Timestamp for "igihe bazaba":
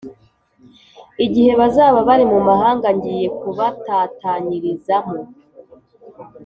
1.25-1.99